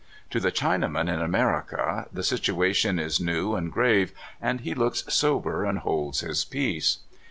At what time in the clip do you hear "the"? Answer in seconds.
0.39-0.51, 2.11-2.23